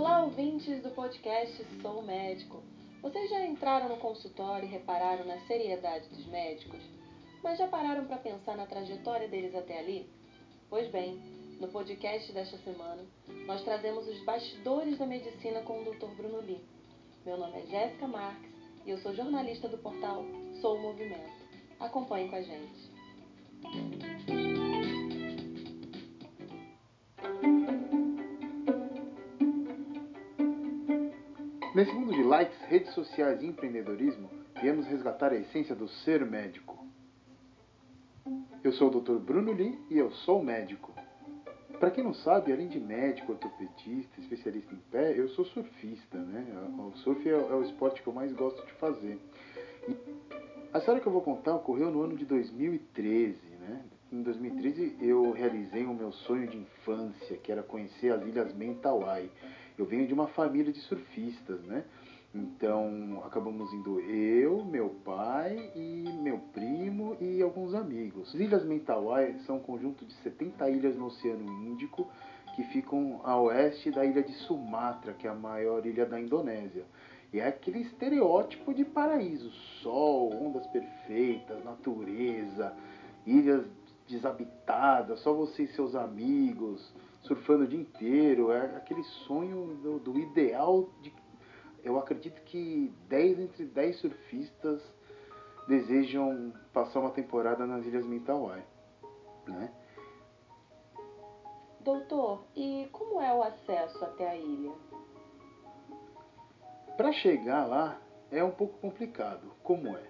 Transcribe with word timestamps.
Olá, 0.00 0.24
ouvintes 0.24 0.82
do 0.82 0.88
podcast 0.92 1.62
Sou 1.82 2.00
Médico. 2.00 2.62
Vocês 3.02 3.28
já 3.28 3.44
entraram 3.44 3.90
no 3.90 3.98
consultório 3.98 4.66
e 4.66 4.70
repararam 4.70 5.26
na 5.26 5.38
seriedade 5.40 6.08
dos 6.08 6.24
médicos? 6.24 6.80
Mas 7.44 7.58
já 7.58 7.68
pararam 7.68 8.06
para 8.06 8.16
pensar 8.16 8.56
na 8.56 8.64
trajetória 8.64 9.28
deles 9.28 9.54
até 9.54 9.78
ali? 9.78 10.08
Pois 10.70 10.90
bem, 10.90 11.20
no 11.60 11.68
podcast 11.68 12.32
desta 12.32 12.56
semana, 12.64 13.04
nós 13.46 13.62
trazemos 13.62 14.08
os 14.08 14.24
bastidores 14.24 14.96
da 14.96 15.04
medicina 15.04 15.60
com 15.60 15.82
o 15.82 15.84
Dr. 15.84 16.08
Bruno 16.16 16.40
Lee. 16.40 16.64
Meu 17.26 17.36
nome 17.36 17.60
é 17.60 17.66
Jéssica 17.66 18.08
Marques 18.08 18.54
e 18.86 18.90
eu 18.92 18.96
sou 19.02 19.14
jornalista 19.14 19.68
do 19.68 19.76
portal 19.76 20.24
Sou 20.62 20.80
Movimento. 20.80 21.44
Acompanhe 21.78 22.30
com 22.30 22.36
a 22.36 22.42
gente. 22.42 22.90
Nesse 31.80 31.94
mundo 31.94 32.12
de 32.12 32.22
likes, 32.22 32.60
redes 32.66 32.92
sociais 32.92 33.42
e 33.42 33.46
empreendedorismo, 33.46 34.28
viemos 34.60 34.86
resgatar 34.86 35.32
a 35.32 35.36
essência 35.36 35.74
do 35.74 35.88
ser 35.88 36.26
médico. 36.26 36.86
Eu 38.62 38.70
sou 38.72 38.88
o 38.88 39.00
Dr. 39.00 39.14
Bruno 39.14 39.50
Lee 39.50 39.78
e 39.88 39.96
eu 39.96 40.10
sou 40.10 40.44
médico. 40.44 40.92
Para 41.78 41.90
quem 41.90 42.04
não 42.04 42.12
sabe, 42.12 42.52
além 42.52 42.68
de 42.68 42.78
médico, 42.78 43.32
ortopedista, 43.32 44.20
especialista 44.20 44.74
em 44.74 44.78
pé, 44.90 45.18
eu 45.18 45.30
sou 45.30 45.46
surfista, 45.46 46.18
né? 46.18 46.44
O 46.78 46.92
surf 46.98 47.26
é, 47.26 47.32
é 47.32 47.54
o 47.54 47.62
esporte 47.62 48.02
que 48.02 48.08
eu 48.08 48.12
mais 48.12 48.30
gosto 48.34 48.62
de 48.66 48.72
fazer. 48.74 49.18
E 49.88 49.96
a 50.74 50.80
história 50.80 51.00
que 51.00 51.08
eu 51.08 51.12
vou 51.12 51.22
contar 51.22 51.56
ocorreu 51.56 51.90
no 51.90 52.02
ano 52.02 52.14
de 52.14 52.26
2013, 52.26 53.38
né? 53.58 53.82
Em 54.12 54.20
2013 54.22 54.98
eu 55.00 55.32
realizei 55.32 55.86
o 55.86 55.94
meu 55.94 56.12
sonho 56.12 56.46
de 56.46 56.58
infância, 56.58 57.38
que 57.38 57.50
era 57.50 57.62
conhecer 57.62 58.12
as 58.12 58.20
Ilhas 58.20 58.52
Mentawai. 58.52 59.30
Eu 59.80 59.86
venho 59.86 60.06
de 60.06 60.12
uma 60.12 60.26
família 60.28 60.70
de 60.70 60.80
surfistas, 60.80 61.62
né? 61.62 61.84
Então 62.34 63.22
acabamos 63.24 63.72
indo 63.72 63.98
eu, 63.98 64.62
meu 64.62 64.90
pai 65.02 65.72
e 65.74 66.04
meu 66.22 66.38
primo 66.52 67.16
e 67.18 67.40
alguns 67.40 67.74
amigos. 67.74 68.28
As 68.28 68.34
Ilhas 68.34 68.62
Mentawai 68.62 69.38
são 69.46 69.56
um 69.56 69.60
conjunto 69.60 70.04
de 70.04 70.12
70 70.16 70.68
ilhas 70.68 70.96
no 70.96 71.06
Oceano 71.06 71.50
Índico 71.66 72.06
que 72.54 72.62
ficam 72.64 73.22
a 73.24 73.40
oeste 73.40 73.90
da 73.90 74.04
ilha 74.04 74.22
de 74.22 74.34
Sumatra, 74.34 75.14
que 75.14 75.26
é 75.26 75.30
a 75.30 75.34
maior 75.34 75.86
ilha 75.86 76.04
da 76.04 76.20
Indonésia. 76.20 76.84
E 77.32 77.40
é 77.40 77.48
aquele 77.48 77.80
estereótipo 77.80 78.74
de 78.74 78.84
paraíso: 78.84 79.50
sol, 79.82 80.30
ondas 80.44 80.66
perfeitas, 80.66 81.64
natureza, 81.64 82.76
ilhas 83.24 83.64
desabitadas, 84.06 85.20
só 85.20 85.32
você 85.32 85.62
e 85.62 85.68
seus 85.68 85.94
amigos, 85.94 86.92
surfando 87.22 87.64
o 87.64 87.66
dia 87.66 87.80
inteiro. 87.80 88.50
É 88.52 88.76
aquele 88.76 89.02
sonho 89.02 89.76
do, 89.76 89.98
do 89.98 90.18
ideal 90.18 90.88
de 91.00 91.12
eu 91.82 91.98
acredito 91.98 92.42
que 92.42 92.92
10 93.08 93.40
entre 93.40 93.64
10 93.64 93.96
surfistas 94.00 94.82
desejam 95.66 96.52
passar 96.72 97.00
uma 97.00 97.10
temporada 97.10 97.66
nas 97.66 97.86
Ilhas 97.86 98.06
Mentawai, 98.06 98.62
né? 99.46 99.72
Doutor, 101.80 102.44
e 102.54 102.88
como 102.92 103.20
é 103.20 103.32
o 103.32 103.42
acesso 103.42 104.04
até 104.04 104.28
a 104.28 104.36
ilha? 104.36 104.72
Para 106.96 107.12
chegar 107.12 107.64
lá 107.64 107.98
é 108.30 108.44
um 108.44 108.50
pouco 108.50 108.78
complicado. 108.78 109.50
Como 109.62 109.96
é? 109.96 110.02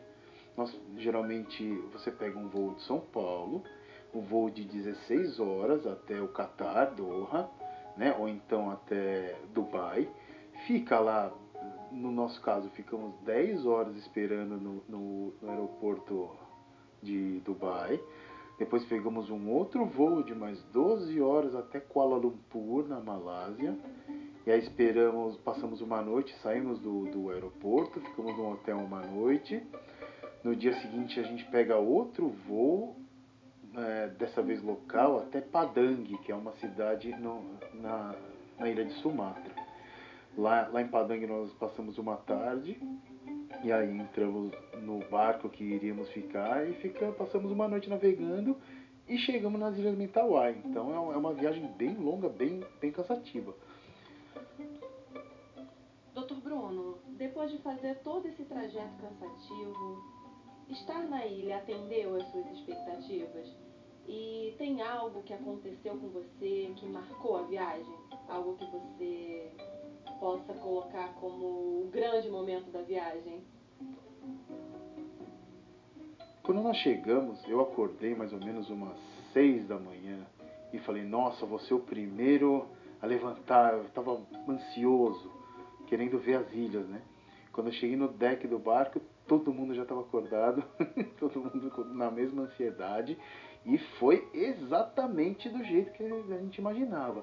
Nós 0.57 0.77
geralmente 0.97 1.73
você 1.93 2.11
pega 2.11 2.37
um 2.37 2.49
voo 2.49 2.75
de 2.75 2.83
São 2.83 2.99
Paulo, 2.99 3.63
um 4.15 4.21
voo 4.21 4.51
de 4.51 4.65
16 4.65 5.39
horas 5.41 5.87
até 5.87 6.21
o 6.21 6.29
Catar, 6.29 6.87
Doha, 6.95 7.49
né? 7.97 8.15
Ou 8.19 8.29
então 8.29 8.71
até 8.71 9.37
Dubai. 9.53 10.09
Fica 10.67 10.99
lá 10.99 11.33
no 11.91 12.11
nosso 12.11 12.41
caso, 12.41 12.69
ficamos 12.71 13.15
10 13.25 13.67
horas 13.67 13.97
esperando 13.97 14.57
no, 14.57 14.83
no, 14.89 15.35
no, 15.41 15.51
aeroporto 15.51 16.31
de 17.03 17.41
Dubai. 17.41 18.01
Depois 18.59 18.85
pegamos 18.85 19.31
um 19.31 19.49
outro 19.49 19.87
voo 19.87 20.23
de 20.23 20.35
mais 20.35 20.63
12 20.65 21.21
horas 21.21 21.55
até 21.55 21.81
Kuala 21.81 22.17
Lumpur, 22.17 22.87
na 22.87 23.01
Malásia. 23.01 23.77
E 24.47 24.51
aí 24.51 24.61
esperamos, 24.61 25.37
passamos 25.39 25.81
uma 25.81 26.03
noite, 26.03 26.35
saímos 26.43 26.79
do, 26.81 27.07
do 27.07 27.31
aeroporto, 27.31 28.01
ficamos 28.01 28.37
no 28.37 28.53
hotel 28.53 28.79
uma 28.79 29.01
noite. 29.01 29.63
No 30.45 30.55
dia 30.55 30.73
seguinte 30.81 31.19
a 31.19 31.23
gente 31.23 31.45
pega 31.47 31.77
outro 31.77 32.29
voo, 32.47 32.97
é, 33.77 34.09
dessa 34.09 34.43
vez 34.43 34.63
local, 34.63 35.19
até 35.19 35.41
Padang, 35.41 36.17
que 36.19 36.33
é 36.33 36.35
uma 36.35 36.53
cidade 36.53 37.11
no, 37.17 37.45
na, 37.75 38.15
na 38.59 38.69
ilha 38.69 38.85
de 38.85 38.93
Sumatra. 38.95 39.55
Lá, 40.37 40.69
lá 40.69 40.81
em 40.81 40.89
Padang 40.89 41.27
nós 41.27 41.53
passamos 41.55 41.99
uma 41.99 42.17
tarde 42.17 42.81
e 43.63 43.73
aí 43.73 43.99
entramos 43.99 44.53
no 44.83 45.01
barco 45.11 45.49
que 45.49 45.65
iríamos 45.65 46.09
ficar 46.11 46.69
e 46.69 46.75
fica, 46.75 47.13
passamos 47.13 47.51
uma 47.51 47.69
noite 47.69 47.91
navegando 47.91 48.57
e 49.09 49.19
chegamos 49.19 49.61
nas 49.61 49.77
Ilhas 49.77 49.97
Mentawai. 49.97 50.61
Então 50.65 51.11
é, 51.11 51.15
é 51.15 51.19
uma 51.19 51.35
viagem 51.35 51.67
bem 51.77 51.95
longa, 51.95 52.29
bem, 52.29 52.65
bem 52.81 52.93
cansativa. 52.93 53.55
Doutor 56.15 56.41
Bruno, 56.41 56.99
depois 57.19 57.51
de 57.51 57.59
fazer 57.59 57.97
todo 57.97 58.27
esse 58.27 58.45
trajeto 58.45 58.95
cansativo, 59.01 60.20
estar 60.73 61.03
na 61.09 61.27
ilha 61.27 61.59
atendeu 61.59 62.17
às 62.17 62.31
suas 62.31 62.47
expectativas? 62.53 63.49
E 64.07 64.55
tem 64.59 64.83
algo 64.83 65.23
que 65.23 65.33
aconteceu 65.33 65.97
com 65.97 66.09
você 66.09 66.73
que 66.77 66.87
marcou 66.87 67.37
a 67.37 67.43
viagem? 67.43 67.95
Algo 68.29 68.57
que 68.57 68.65
você 68.67 69.53
possa 70.19 70.53
colocar 70.55 71.15
como 71.15 71.47
o 71.47 71.91
grande 71.93 72.29
momento 72.29 72.71
da 72.71 72.83
viagem? 72.83 73.43
Quando 76.43 76.63
nós 76.63 76.77
chegamos, 76.79 77.39
eu 77.49 77.61
acordei 77.61 78.15
mais 78.15 78.33
ou 78.33 78.41
menos 78.41 78.69
umas 78.71 78.99
seis 79.33 79.67
da 79.69 79.79
manhã 79.79 80.27
e 80.73 80.79
falei, 80.81 81.03
nossa, 81.05 81.47
vou 81.47 81.59
ser 81.61 81.75
o 81.75 81.81
primeiro 81.81 82.67
a 83.01 83.07
levantar. 83.07 83.75
Eu 83.75 83.85
estava 83.85 84.21
ansioso, 84.49 85.31
querendo 85.87 86.19
ver 86.19 86.37
as 86.37 86.53
ilhas, 86.53 86.87
né? 86.89 87.03
Quando 87.53 87.69
eu 87.69 87.73
cheguei 87.75 87.97
no 87.97 88.09
deck 88.09 88.47
do 88.47 88.59
barco, 88.59 89.01
todo 89.31 89.55
mundo 89.55 89.73
já 89.73 89.83
estava 89.83 90.01
acordado, 90.01 90.65
todo 91.21 91.39
mundo 91.39 91.95
na 91.95 92.11
mesma 92.11 92.43
ansiedade, 92.43 93.17
e 93.65 93.79
foi 93.79 94.29
exatamente 94.35 95.49
do 95.49 95.63
jeito 95.63 95.93
que 95.93 96.03
a 96.03 96.39
gente 96.39 96.59
imaginava 96.59 97.23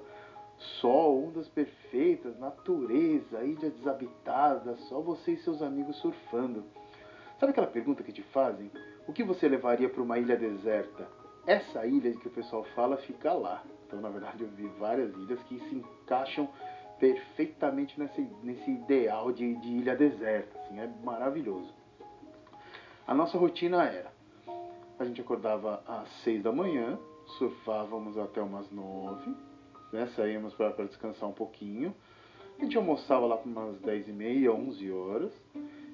sol, 0.79 1.27
ondas 1.27 1.49
perfeitas, 1.49 2.39
natureza, 2.39 3.43
ilha 3.43 3.69
desabitada, 3.69 4.77
só 4.87 5.01
você 5.01 5.33
e 5.33 5.37
seus 5.37 5.61
amigos 5.61 5.97
surfando. 5.97 6.63
Sabe 7.39 7.51
aquela 7.51 7.67
pergunta 7.67 8.01
que 8.01 8.13
te 8.13 8.23
fazem? 8.23 8.71
O 9.05 9.11
que 9.11 9.23
você 9.23 9.47
levaria 9.49 9.89
para 9.89 10.01
uma 10.01 10.17
ilha 10.17 10.37
deserta? 10.37 11.07
Essa 11.45 11.85
ilha 11.85 12.11
que 12.13 12.27
o 12.27 12.31
pessoal 12.31 12.63
fala 12.73 12.97
fica 12.97 13.33
lá. 13.33 13.63
Então, 13.85 14.01
na 14.01 14.09
verdade, 14.09 14.43
eu 14.43 14.49
vi 14.49 14.67
várias 14.79 15.13
ilhas 15.15 15.41
que 15.43 15.59
se 15.59 15.75
encaixam 15.75 16.49
perfeitamente 16.99 17.99
nesse, 17.99 18.21
nesse 18.41 18.71
ideal 18.71 19.31
de, 19.31 19.55
de 19.57 19.67
ilha 19.67 19.95
deserta. 19.95 20.57
Assim, 20.59 20.79
é 20.79 20.89
maravilhoso. 21.03 21.76
A 23.07 23.13
nossa 23.13 23.37
rotina 23.37 23.85
era: 23.85 24.11
a 24.99 25.05
gente 25.05 25.21
acordava 25.21 25.81
às 25.87 26.09
seis 26.23 26.43
da 26.43 26.51
manhã, 26.51 26.99
surfávamos 27.37 28.17
até 28.17 28.41
umas 28.41 28.69
nove 28.69 29.33
né? 29.91 30.07
Saímos 30.15 30.53
para 30.53 30.85
descansar 30.85 31.29
um 31.29 31.33
pouquinho. 31.33 31.95
A 32.57 32.63
gente 32.63 32.77
almoçava 32.77 33.25
lá 33.25 33.37
por 33.37 33.47
umas 33.47 33.79
10 33.81 34.07
e 34.07 34.11
meia, 34.11 34.51
11 34.51 34.91
horas. 34.91 35.31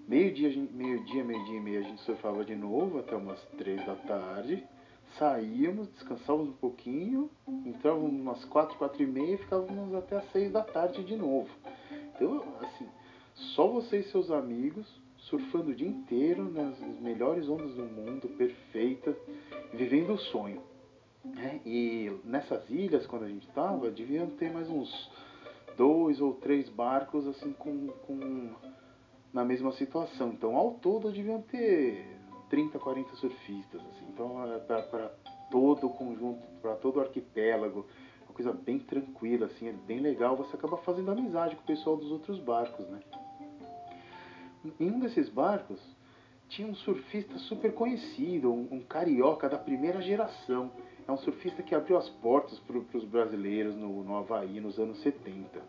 Meio-dia, 0.07 0.50
meio-dia, 0.72 1.23
meio-dia 1.23 1.57
e 1.57 1.62
meia 1.62 1.79
a 1.79 1.84
gente 1.84 2.02
surfava 2.02 2.44
de 2.44 2.56
novo 2.56 3.00
até 3.00 3.16
umas 3.16 3.41
3 3.57 3.85
da 3.85 3.96
tarde. 3.96 4.63
Saíamos, 5.18 5.90
descansávamos 5.90 6.50
um 6.50 6.53
pouquinho, 6.53 7.29
entrávamos 7.66 8.09
umas 8.11 8.43
4, 8.46 8.78
4 8.78 9.03
e 9.03 9.05
meia 9.05 9.35
e 9.35 9.38
ficávamos 9.38 9.93
até 9.93 10.17
as 10.17 10.32
6 10.32 10.52
da 10.52 10.64
tarde 10.64 11.03
de 11.03 11.16
novo. 11.16 11.49
Então, 12.16 12.43
assim, 12.61 12.88
só 13.34 13.67
você 13.67 13.99
e 13.99 14.03
seus 14.03 14.32
amigos 14.32 15.03
surfando 15.29 15.72
o 15.72 15.75
dia 15.75 15.87
inteiro 15.87 16.49
nas 16.52 16.79
melhores 16.99 17.47
ondas 17.47 17.73
do 17.73 17.84
mundo, 17.84 18.28
perfeitas, 18.37 19.16
vivendo 19.73 20.14
o 20.14 20.17
sonho. 20.17 20.61
Né? 21.23 21.61
E 21.66 22.11
nessas 22.25 22.70
ilhas, 22.70 23.05
quando 23.05 23.23
a 23.23 23.29
gente 23.29 23.47
estava, 23.47 23.90
deviam 23.90 24.28
ter 24.31 24.52
mais 24.52 24.70
uns 24.70 25.09
dois 25.78 26.20
ou 26.20 26.34
três 26.34 26.70
barcos 26.70 27.25
assim 27.28 27.53
com, 27.53 27.87
com 28.05 28.52
na 29.31 29.43
mesma 29.43 29.72
situação. 29.72 30.29
Então, 30.29 30.55
ao 30.55 30.72
todo, 30.75 31.11
deviam 31.11 31.41
ter 31.41 32.05
30, 32.49 32.78
40 32.78 33.16
surfistas. 33.16 33.81
Assim. 33.81 34.05
Então, 34.09 34.43
é 34.53 34.59
para 34.59 35.11
todo 35.49 35.87
o 35.87 35.90
conjunto, 35.90 36.46
para 36.61 36.76
todo 36.76 36.97
o 36.97 36.99
arquipélago, 36.99 37.85
uma 38.28 38.35
coisa 38.35 38.52
bem 38.52 38.79
tranquila, 38.79 39.47
assim, 39.47 39.69
é 39.69 39.72
bem 39.72 39.99
legal. 39.99 40.35
Você 40.35 40.55
acaba 40.55 40.78
fazendo 40.78 41.11
amizade 41.11 41.55
com 41.55 41.64
o 41.64 41.66
pessoal 41.66 41.96
dos 41.96 42.11
outros 42.11 42.40
barcos, 42.40 42.87
né? 42.90 42.99
Em 44.80 44.90
um 44.90 45.00
desses 45.00 45.30
barcos, 45.30 45.80
tinha 46.48 46.68
um 46.68 46.76
surfista 46.76 47.38
super 47.38 47.74
conhecido, 47.74 48.54
um, 48.54 48.68
um 48.72 48.82
carioca 48.82 49.50
da 49.50 49.58
primeira 49.58 50.02
geração 50.02 50.72
é 51.08 51.12
um 51.12 51.18
surfista 51.18 51.62
que 51.62 51.76
abriu 51.76 51.98
as 51.98 52.10
portas 52.10 52.60
para 52.60 52.78
os 52.78 53.04
brasileiros 53.04 53.76
no, 53.76 54.04
no 54.04 54.18
Havaí 54.18 54.60
nos 54.60 54.80
anos 54.80 55.02
70. 55.02 55.62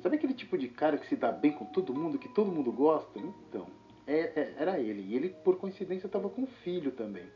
Sabe 0.00 0.16
aquele 0.16 0.34
tipo 0.34 0.56
de 0.56 0.68
cara 0.68 0.96
que 0.96 1.08
se 1.08 1.16
dá 1.16 1.32
bem 1.32 1.52
com 1.52 1.64
todo 1.64 1.92
mundo, 1.92 2.18
que 2.18 2.28
todo 2.28 2.52
mundo 2.52 2.70
gosta? 2.70 3.18
Então, 3.18 3.66
é, 4.06 4.40
é, 4.40 4.54
era 4.58 4.78
ele. 4.78 5.02
E 5.02 5.16
ele, 5.16 5.30
por 5.30 5.56
coincidência, 5.56 6.06
estava 6.06 6.28
com 6.28 6.42
um 6.42 6.46
filho 6.46 6.92
também. 6.92 7.26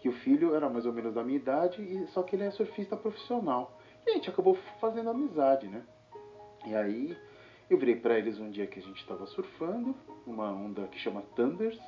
Que 0.00 0.08
o 0.08 0.12
filho 0.12 0.54
era 0.54 0.68
mais 0.68 0.84
ou 0.84 0.92
menos 0.92 1.14
da 1.14 1.22
minha 1.24 1.38
idade, 1.38 1.80
e 1.82 2.06
só 2.08 2.22
que 2.22 2.36
ele 2.36 2.44
é 2.44 2.50
surfista 2.50 2.96
profissional. 2.96 3.78
E 4.06 4.10
a 4.10 4.14
gente 4.14 4.28
acabou 4.28 4.58
fazendo 4.78 5.08
amizade, 5.08 5.68
né? 5.68 5.82
E 6.66 6.74
aí 6.74 7.16
eu 7.70 7.78
virei 7.78 7.96
para 7.96 8.18
eles 8.18 8.38
um 8.38 8.50
dia 8.50 8.66
que 8.66 8.80
a 8.80 8.82
gente 8.82 9.00
estava 9.00 9.24
surfando, 9.26 9.94
uma 10.26 10.50
onda 10.50 10.88
que 10.88 10.98
chama 10.98 11.22
Thunders, 11.36 11.78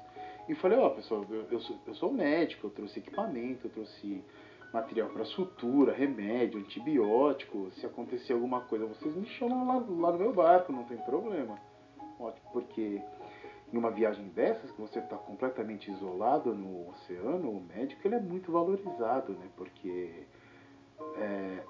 e 0.48 0.54
falei, 0.54 0.78
ó, 0.78 0.86
oh, 0.86 0.90
pessoal, 0.90 1.26
eu, 1.28 1.46
eu, 1.50 1.60
sou, 1.60 1.76
eu 1.86 1.94
sou 1.94 2.12
médico, 2.12 2.66
eu 2.66 2.70
trouxe 2.70 3.00
equipamento, 3.00 3.66
eu 3.66 3.70
trouxe 3.70 4.24
material 4.72 5.08
para 5.10 5.24
sutura, 5.24 5.92
remédio, 5.92 6.58
antibiótico. 6.58 7.70
Se 7.72 7.86
acontecer 7.86 8.32
alguma 8.32 8.62
coisa, 8.62 8.86
vocês 8.86 9.14
me 9.14 9.26
chamam 9.26 9.66
lá, 9.66 9.74
lá 9.74 10.12
no 10.12 10.18
meu 10.18 10.32
barco, 10.32 10.72
não 10.72 10.84
tem 10.84 10.96
problema. 10.98 11.58
Ótimo, 12.18 12.48
porque 12.52 13.00
em 13.72 13.76
uma 13.76 13.90
viagem 13.90 14.28
dessas, 14.28 14.70
que 14.70 14.80
você 14.80 14.98
está 14.98 15.16
completamente 15.16 15.90
isolado 15.90 16.54
no 16.54 16.90
oceano, 16.90 17.50
o 17.50 17.60
médico 17.60 18.06
ele 18.06 18.16
é 18.16 18.20
muito 18.20 18.52
valorizado, 18.52 19.32
né? 19.32 19.48
Porque 19.56 20.24
é, 21.16 21.64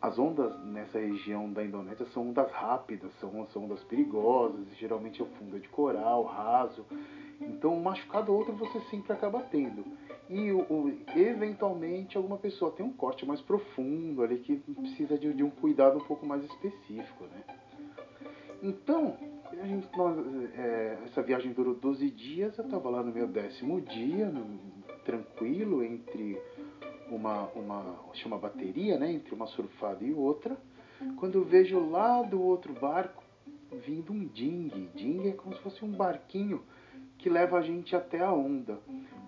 as 0.00 0.18
ondas 0.18 0.58
nessa 0.64 0.98
região 0.98 1.52
da 1.52 1.62
Indonésia 1.62 2.06
são 2.06 2.30
ondas 2.30 2.50
rápidas, 2.52 3.12
são, 3.20 3.46
são 3.48 3.64
ondas 3.64 3.82
perigosas, 3.84 4.66
geralmente 4.78 5.20
é 5.20 5.24
o 5.24 5.28
fundo 5.38 5.60
de 5.60 5.68
coral, 5.68 6.24
raso. 6.24 6.86
Então, 7.40 7.74
um 7.74 7.82
machucado 7.82 8.32
ou 8.32 8.38
outro 8.38 8.54
você 8.54 8.80
sempre 8.90 9.12
acaba 9.12 9.40
tendo. 9.42 9.84
E 10.28 10.50
o, 10.52 10.60
o, 10.60 10.98
eventualmente 11.16 12.16
alguma 12.16 12.38
pessoa 12.38 12.70
tem 12.70 12.86
um 12.86 12.92
corte 12.92 13.26
mais 13.26 13.40
profundo 13.40 14.22
ali 14.22 14.38
que 14.38 14.56
precisa 14.56 15.18
de, 15.18 15.32
de 15.34 15.42
um 15.42 15.50
cuidado 15.50 15.98
um 15.98 16.04
pouco 16.04 16.24
mais 16.24 16.44
específico, 16.44 17.24
né? 17.24 17.42
Então, 18.62 19.16
a 19.50 19.66
gente, 19.66 19.88
nós, 19.96 20.16
é, 20.54 20.98
essa 21.06 21.22
viagem 21.22 21.52
durou 21.52 21.74
12 21.74 22.10
dias, 22.10 22.56
eu 22.58 22.64
estava 22.64 22.88
lá 22.88 23.02
no 23.02 23.12
meu 23.12 23.26
décimo 23.26 23.80
dia, 23.80 24.26
no, 24.26 24.44
uma, 27.54 27.94
uma, 28.26 28.38
bateria, 28.38 28.98
né, 28.98 29.12
entre 29.12 29.34
uma 29.34 29.46
surfada 29.46 30.04
e 30.04 30.12
outra, 30.12 30.56
quando 31.16 31.36
eu 31.36 31.44
vejo 31.44 31.78
lá 31.90 32.22
do 32.22 32.40
outro 32.40 32.72
barco 32.74 33.22
vindo 33.86 34.12
um 34.12 34.24
ding. 34.26 34.88
Ding 34.94 35.28
é 35.28 35.32
como 35.32 35.54
se 35.54 35.62
fosse 35.62 35.84
um 35.84 35.92
barquinho 35.92 36.62
que 37.18 37.28
leva 37.28 37.58
a 37.58 37.62
gente 37.62 37.94
até 37.94 38.20
a 38.20 38.32
onda. 38.32 38.78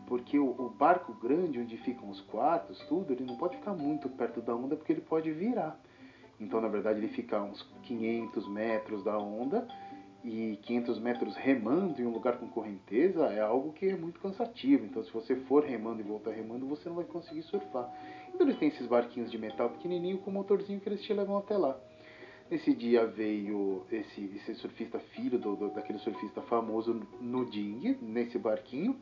Porque 0.07 0.39
o, 0.39 0.51
o, 0.51 0.69
barco 0.69 1.15
grande, 1.15 1.61
onde 1.61 1.77
ficam 1.79 2.11
os 2.11 2.21
quartos, 2.23 2.79
tudo, 2.87 3.13
ele 3.13 3.25
não 3.25 3.37
pode 3.37 3.57
ficar 3.57 3.73
muito 3.73 4.09
perto 4.09 4.41
da 4.41 4.55
onda 4.55 4.77
porque 4.77 4.93
ele 4.93 5.01
pode 5.01 5.31
virar. 5.31 5.79
Então, 6.41 6.61
na 6.61 6.69
verdade, 6.69 6.99
ele 6.99 7.09
fica 7.09 7.39
a 7.39 7.43
uns 7.43 7.63
500 7.85 8.49
metros 8.49 9.05
da 9.05 9.17
onda 9.17 9.67
e 10.25 10.59
500 10.63 11.01
metros 11.01 11.37
remando 11.37 12.01
em 12.01 12.07
um 12.07 12.13
lugar 12.13 12.39
com 12.39 12.49
correnteza 12.49 13.27
é 13.27 13.41
algo 13.41 13.73
que 13.73 13.87
é 13.87 13.97
muito 13.97 14.21
cansativo. 14.21 14.85
Então, 14.85 15.03
se 15.03 15.13
você 15.13 15.35
for 15.35 15.65
remando 15.65 16.01
e 16.01 16.05
voltar 16.05 16.31
remando, 16.31 16.67
você 16.67 16.89
não 16.89 16.97
vai 16.97 17.05
conseguir 17.05 17.43
surfar. 17.43 17.93
Então, 18.29 18.47
eles 18.47 18.59
têm 18.59 18.69
esses 18.69 18.87
barquinhos 18.87 19.31
de 19.31 19.39
metal 19.39 19.71
pequenininho 19.71 20.19
com 20.19 20.31
motorzinho 20.31 20.81
que 20.81 20.89
eles 20.89 21.03
te 21.03 21.13
levam 21.13 21.37
até 21.37 21.57
lá. 21.57 21.79
Nesse 22.51 22.75
dia 22.75 23.07
veio 23.07 23.85
esse, 23.91 24.31
esse 24.37 24.55
surfista 24.57 24.99
filho 24.99 25.39
do, 25.39 25.57
do, 25.57 25.71
daquele 25.71 25.99
surfista 25.99 26.43
famoso 26.43 27.01
no 27.21 27.47
Ding, 27.47 27.97
nesse 28.01 28.39
barquinho. 28.39 28.97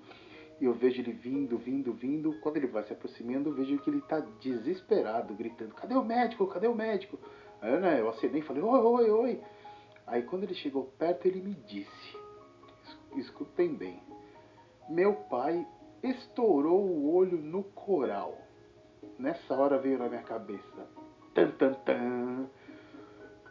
E 0.61 0.65
eu 0.65 0.75
vejo 0.75 1.01
ele 1.01 1.13
vindo, 1.13 1.59
vindo, 1.59 1.93
vindo. 1.93 2.35
Quando 2.41 2.59
ele 2.59 2.67
vai 2.67 2.85
se 2.85 2.93
aproximando, 2.93 3.49
eu 3.51 3.55
vejo 3.55 3.79
que 3.79 3.91
ele 3.91 3.99
está 3.99 4.21
desesperado, 4.41 5.35
gritando: 5.35 5.75
Cadê 5.75 5.95
o 5.95 6.05
médico? 6.05 6.47
Cadê 6.47 6.69
o 6.69 6.75
médico? 6.75 7.19
Aí 7.61 7.79
né, 7.81 8.01
eu 8.01 8.09
acenei 8.11 8.41
e 8.41 8.45
falei: 8.45 8.63
Oi, 8.63 8.81
oi, 8.81 9.11
oi. 9.11 9.41
Aí 10.11 10.23
quando 10.25 10.43
ele 10.43 10.55
chegou 10.55 10.85
perto, 10.99 11.27
ele 11.27 11.41
me 11.41 11.55
disse: 11.55 12.19
Escutem 13.15 13.75
bem. 13.75 14.03
Meu 14.89 15.15
pai 15.15 15.65
estourou 16.03 16.85
o 16.85 17.15
olho 17.15 17.39
no 17.39 17.63
coral. 17.63 18.37
Nessa 19.17 19.55
hora 19.55 19.79
veio 19.79 19.99
na 19.99 20.09
minha 20.09 20.23
cabeça: 20.23 20.89
Tan, 21.33 21.53
tan, 21.53 21.75
tan 21.75 22.51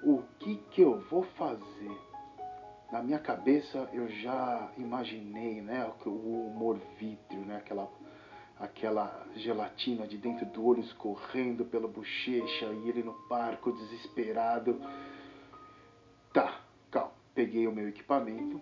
o 0.04 0.22
que 0.40 0.58
que 0.72 0.82
eu 0.82 1.00
vou 1.10 1.24
fazer? 1.24 1.98
Na 2.92 3.02
minha 3.02 3.20
cabeça 3.20 3.90
eu 3.94 4.10
já 4.10 4.72
imaginei, 4.78 5.62
né, 5.62 5.90
o 6.06 6.10
humor 6.10 6.78
vítreo, 6.98 7.42
né, 7.42 7.58
aquela 7.58 7.90
aquela 8.60 9.26
gelatina 9.36 10.06
de 10.06 10.18
dentro 10.18 10.46
do 10.48 10.66
olho 10.66 10.82
escorrendo 10.82 11.64
pela 11.64 11.88
bochecha 11.88 12.66
e 12.66 12.90
ele 12.90 13.02
no 13.02 13.16
barco 13.30 13.72
desesperado. 13.72 14.82
Peguei 17.40 17.66
o 17.68 17.72
meu 17.72 17.88
equipamento. 17.88 18.60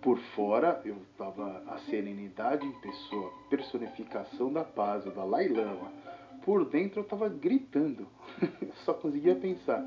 Por 0.00 0.18
fora 0.34 0.80
eu 0.82 0.96
tava 1.18 1.62
a 1.66 1.76
serenidade 1.90 2.64
em 2.64 2.72
pessoa, 2.80 3.30
personificação 3.50 4.50
da 4.50 4.64
paz, 4.64 5.04
o 5.04 5.10
Dalai 5.10 5.48
Lama 5.48 5.92
por 6.42 6.64
dentro 6.64 7.00
eu 7.00 7.04
tava 7.04 7.28
gritando. 7.28 8.06
Só 8.86 8.94
conseguia 8.94 9.34
pensar. 9.34 9.86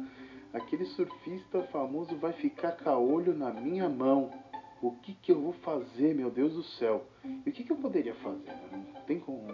Aquele 0.54 0.86
surfista 0.86 1.64
famoso 1.72 2.16
vai 2.18 2.34
ficar 2.34 2.74
com 2.74 2.92
a 2.92 2.98
olho 3.00 3.34
na 3.34 3.52
minha 3.52 3.90
mão. 3.90 4.32
O 4.80 4.92
que, 4.92 5.16
que 5.16 5.32
eu 5.32 5.42
vou 5.42 5.54
fazer, 5.54 6.14
meu 6.14 6.30
Deus 6.30 6.54
do 6.54 6.64
céu? 6.64 7.06
E 7.44 7.50
o 7.50 7.52
que, 7.52 7.64
que 7.64 7.72
eu 7.72 7.78
poderia 7.78 8.14
fazer? 8.16 8.54
Não 8.72 9.02
tem 9.08 9.20
como. 9.20 9.48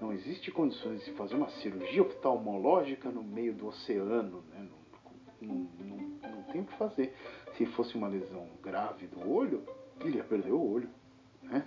Não 0.00 0.12
existe 0.12 0.50
condições 0.50 1.04
de 1.04 1.12
fazer 1.12 1.36
uma 1.36 1.48
cirurgia 1.48 2.02
oftalmológica 2.02 3.08
no 3.08 3.22
meio 3.22 3.54
do 3.54 3.68
oceano, 3.68 4.42
né? 4.50 4.68
Não 5.40 5.75
tem 6.56 6.60
o 6.62 6.64
que 6.64 6.76
fazer. 6.76 7.14
Se 7.56 7.66
fosse 7.66 7.94
uma 7.96 8.08
lesão 8.08 8.48
grave 8.62 9.06
do 9.06 9.30
olho, 9.30 9.62
ele 10.00 10.16
ia 10.16 10.24
perder 10.24 10.52
o 10.52 10.72
olho, 10.72 10.88
né? 11.42 11.66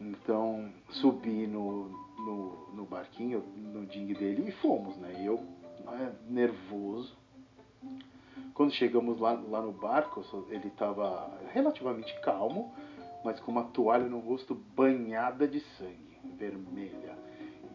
Então, 0.00 0.72
subi 0.90 1.46
no, 1.46 1.88
no, 2.18 2.74
no 2.74 2.84
barquinho, 2.84 3.44
no 3.56 3.86
ding 3.86 4.12
dele 4.12 4.48
e 4.48 4.52
fomos, 4.52 4.96
né? 4.96 5.20
E 5.20 5.26
eu, 5.26 5.40
né, 5.84 6.12
nervoso. 6.28 7.16
Quando 8.54 8.72
chegamos 8.72 9.18
lá, 9.18 9.32
lá 9.32 9.60
no 9.60 9.72
barco, 9.72 10.24
ele 10.48 10.68
estava 10.68 11.38
relativamente 11.52 12.12
calmo, 12.20 12.72
mas 13.24 13.40
com 13.40 13.50
uma 13.50 13.64
toalha 13.64 14.06
no 14.06 14.18
rosto 14.18 14.54
banhada 14.54 15.46
de 15.46 15.60
sangue, 15.76 16.18
vermelha. 16.36 17.16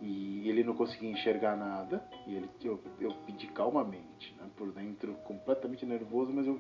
E 0.02 0.48
ele 0.48 0.64
não 0.64 0.74
conseguia 0.74 1.12
enxergar 1.12 1.58
nada, 1.58 2.04
e 2.26 2.36
ele, 2.36 2.50
eu, 2.64 2.80
eu 3.00 3.12
pedi 3.26 3.48
calmamente? 3.48 4.34
Por 4.60 4.74
dentro, 4.74 5.14
completamente 5.24 5.86
nervoso, 5.86 6.34
mas 6.34 6.46
eu 6.46 6.60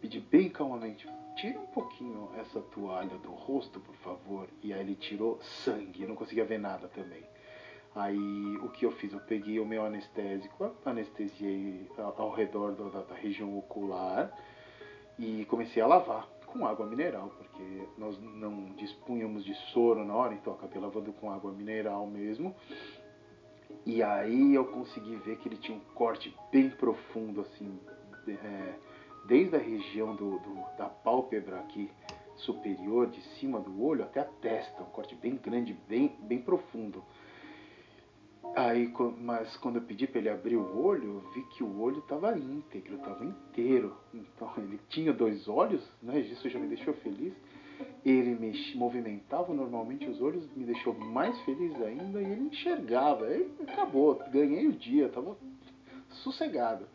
pedi 0.00 0.18
bem 0.18 0.48
calmamente, 0.48 1.06
tira 1.36 1.58
um 1.60 1.66
pouquinho 1.66 2.30
essa 2.38 2.58
toalha 2.58 3.18
do 3.18 3.30
rosto, 3.30 3.78
por 3.78 3.94
favor. 3.96 4.48
E 4.62 4.72
aí 4.72 4.80
ele 4.80 4.94
tirou 4.94 5.38
sangue, 5.42 6.02
eu 6.02 6.08
não 6.08 6.16
conseguia 6.16 6.44
ver 6.46 6.58
nada 6.58 6.88
também. 6.88 7.22
Aí 7.94 8.56
o 8.62 8.70
que 8.70 8.86
eu 8.86 8.90
fiz? 8.92 9.12
Eu 9.12 9.20
peguei 9.20 9.60
o 9.60 9.66
meu 9.66 9.84
anestésico, 9.84 10.74
anestesiei 10.86 11.88
ao 11.98 12.32
redor 12.32 12.72
da, 12.72 13.14
região 13.14 13.56
ocular 13.58 14.32
e 15.18 15.44
comecei 15.44 15.82
a 15.82 15.86
lavar 15.86 16.26
com 16.46 16.66
água 16.66 16.86
mineral, 16.86 17.30
porque 17.36 17.86
nós 17.98 18.18
não 18.18 18.66
dispunhamos 18.76 19.44
de 19.44 19.54
soro 19.72 20.02
na 20.04 20.14
hora, 20.14 20.34
então 20.34 20.54
acabei 20.54 20.80
lavando 20.80 21.12
com 21.12 21.30
água 21.30 21.52
mineral 21.52 22.06
mesmo. 22.06 22.56
E 23.86 24.02
aí 24.02 24.54
eu 24.54 24.64
consegui 24.66 25.16
ver 25.16 25.36
que 25.38 25.48
ele 25.48 25.56
tinha 25.56 25.76
um 25.76 25.94
corte 25.94 26.34
bem 26.50 26.70
profundo, 26.70 27.42
assim, 27.42 27.78
é, 28.26 28.74
desde 29.26 29.56
a 29.56 29.58
região 29.58 30.14
do, 30.14 30.38
do, 30.38 30.54
da 30.78 30.86
pálpebra 30.86 31.60
aqui 31.60 31.90
superior, 32.36 33.06
de 33.08 33.20
cima 33.38 33.60
do 33.60 33.82
olho, 33.82 34.02
até 34.04 34.20
a 34.20 34.24
testa, 34.24 34.82
um 34.82 34.86
corte 34.86 35.14
bem 35.14 35.36
grande, 35.36 35.76
bem, 35.88 36.16
bem 36.22 36.40
profundo. 36.40 37.02
Aí, 38.56 38.92
mas 39.18 39.56
quando 39.56 39.76
eu 39.76 39.82
pedi 39.82 40.06
para 40.06 40.20
ele 40.20 40.28
abrir 40.28 40.56
o 40.56 40.78
olho, 40.78 41.14
eu 41.14 41.32
vi 41.32 41.42
que 41.48 41.64
o 41.64 41.80
olho 41.80 41.98
estava 41.98 42.38
íntegro, 42.38 42.96
estava 42.96 43.24
inteiro. 43.24 43.96
Então 44.12 44.52
ele 44.58 44.78
tinha 44.88 45.12
dois 45.12 45.48
olhos, 45.48 45.82
né? 46.02 46.20
Isso 46.20 46.48
já 46.48 46.58
me 46.58 46.68
deixou 46.68 46.94
feliz. 46.94 47.32
Ele 48.04 48.34
me 48.34 48.74
movimentava 48.74 49.54
normalmente 49.54 50.06
os 50.06 50.20
olhos, 50.20 50.46
me 50.54 50.64
deixou 50.64 50.94
mais 50.94 51.40
feliz 51.42 51.74
ainda 51.80 52.20
e 52.20 52.24
ele 52.24 52.48
enxergava. 52.48 53.26
Aí 53.26 53.50
acabou, 53.66 54.22
ganhei 54.30 54.66
o 54.66 54.72
dia, 54.72 55.06
estava 55.06 55.36
sossegado. 56.22 56.86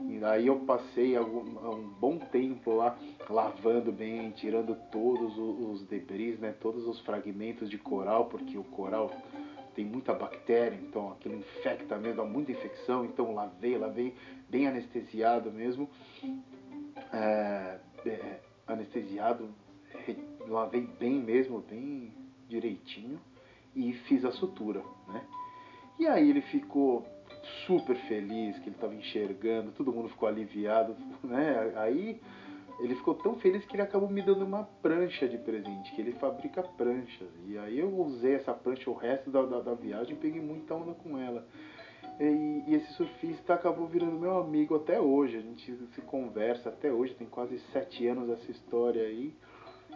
E 0.00 0.22
aí 0.24 0.46
eu 0.46 0.60
passei 0.60 1.16
algum, 1.16 1.40
um 1.40 1.88
bom 2.00 2.18
tempo 2.18 2.74
lá 2.74 2.98
lavando 3.30 3.90
bem, 3.90 4.30
tirando 4.32 4.76
todos 4.90 5.38
os 5.38 5.86
debris, 5.86 6.38
né, 6.38 6.52
todos 6.60 6.86
os 6.86 7.00
fragmentos 7.00 7.70
de 7.70 7.78
coral, 7.78 8.26
porque 8.26 8.58
o 8.58 8.64
coral 8.64 9.10
tem 9.74 9.84
muita 9.84 10.12
bactéria, 10.12 10.76
então 10.76 11.12
aquilo 11.12 11.36
infecta 11.36 11.96
mesmo, 11.96 12.16
dá 12.16 12.24
muita 12.24 12.52
infecção, 12.52 13.04
então 13.04 13.34
lavei, 13.34 13.78
lavei 13.78 14.14
bem 14.50 14.66
anestesiado 14.66 15.50
mesmo, 15.50 15.88
é, 17.12 17.78
é, 18.06 18.40
anestesiado, 18.66 19.48
lavei 20.48 20.88
bem 20.98 21.20
mesmo, 21.20 21.60
bem 21.60 22.12
direitinho 22.48 23.18
e 23.74 23.92
fiz 24.08 24.24
a 24.24 24.32
sutura, 24.32 24.82
né? 25.08 25.22
E 25.98 26.06
aí 26.06 26.28
ele 26.28 26.42
ficou 26.42 27.06
super 27.66 27.96
feliz 28.08 28.58
que 28.58 28.68
ele 28.68 28.76
estava 28.76 28.94
enxergando, 28.94 29.72
todo 29.72 29.92
mundo 29.92 30.08
ficou 30.08 30.28
aliviado, 30.28 30.96
né? 31.24 31.72
Aí 31.76 32.20
ele 32.78 32.94
ficou 32.94 33.14
tão 33.14 33.36
feliz 33.36 33.64
que 33.64 33.74
ele 33.74 33.82
acabou 33.82 34.08
me 34.08 34.20
dando 34.20 34.44
uma 34.44 34.64
prancha 34.82 35.26
de 35.26 35.38
presente, 35.38 35.92
que 35.94 36.00
ele 36.00 36.12
fabrica 36.12 36.62
pranchas. 36.62 37.28
E 37.46 37.56
aí 37.56 37.78
eu 37.78 37.88
usei 37.98 38.34
essa 38.34 38.52
prancha 38.52 38.90
o 38.90 38.94
resto 38.94 39.30
da, 39.30 39.42
da, 39.42 39.60
da 39.60 39.74
viagem 39.74 40.14
e 40.14 40.18
peguei 40.18 40.40
muita 40.40 40.74
onda 40.74 40.92
com 40.92 41.16
ela. 41.16 41.46
E, 42.20 42.64
e, 42.66 42.74
esse 42.74 42.92
surfista 42.94 43.54
acabou 43.54 43.86
virando 43.86 44.18
meu 44.18 44.38
amigo 44.38 44.74
até 44.76 45.00
hoje. 45.00 45.36
A 45.36 45.40
gente 45.40 45.76
se 45.94 46.00
conversa 46.02 46.68
até 46.68 46.92
hoje, 46.92 47.14
tem 47.14 47.26
quase 47.26 47.58
sete 47.72 48.06
anos 48.06 48.28
essa 48.30 48.50
história 48.50 49.02
aí. 49.02 49.34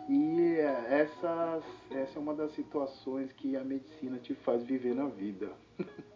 E 0.09 0.59
essas, 0.89 1.65
essa 1.91 2.19
é 2.19 2.21
uma 2.21 2.35
das 2.35 2.53
situações 2.53 3.33
que 3.33 3.57
a 3.57 3.63
medicina 3.63 4.19
te 4.19 4.35
faz 4.35 4.63
viver 4.63 4.95
na 4.95 5.07
vida. 5.07 5.53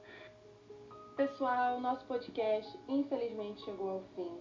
Pessoal, 1.16 1.80
nosso 1.80 2.04
podcast 2.06 2.76
infelizmente 2.88 3.62
chegou 3.62 3.88
ao 3.88 4.02
fim. 4.16 4.36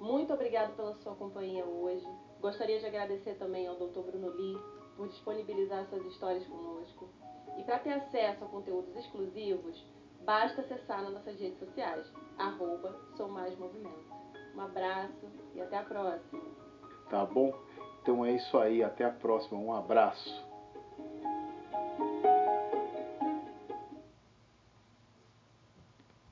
Muito 0.00 0.32
obrigado 0.32 0.76
pela 0.76 0.94
sua 0.96 1.14
companhia 1.16 1.64
hoje. 1.64 2.06
Gostaria 2.40 2.78
de 2.78 2.86
agradecer 2.86 3.34
também 3.34 3.66
ao 3.66 3.74
Dr. 3.74 4.00
Bruno 4.00 4.28
Lee 4.28 4.56
por 4.96 5.08
disponibilizar 5.08 5.86
suas 5.86 6.04
histórias 6.06 6.46
conosco. 6.46 7.08
E 7.58 7.64
para 7.64 7.78
ter 7.80 7.94
acesso 7.94 8.44
a 8.44 8.48
conteúdos 8.48 8.94
exclusivos, 8.94 9.84
basta 10.24 10.60
acessar 10.60 11.02
nas 11.02 11.14
nossas 11.14 11.38
redes 11.38 11.58
sociais, 11.58 12.06
arroba 12.38 12.96
Sou 13.16 13.28
Mais 13.28 13.58
Movimento. 13.58 14.12
Um 14.54 14.60
abraço 14.60 15.26
e 15.54 15.60
até 15.60 15.78
a 15.78 15.82
próxima. 15.82 16.42
Tá 17.10 17.24
bom? 17.24 17.52
Então 18.04 18.22
é 18.22 18.32
isso 18.32 18.58
aí, 18.58 18.84
até 18.84 19.06
a 19.06 19.10
próxima. 19.10 19.58
Um 19.58 19.72
abraço. 19.72 20.44